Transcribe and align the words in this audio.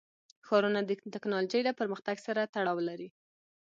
ښارونه 0.47 0.79
د 0.83 0.91
تکنالوژۍ 1.15 1.61
له 1.65 1.73
پرمختګ 1.79 2.15
سره 2.27 2.49
تړاو 2.53 2.79
لري. 2.89 3.09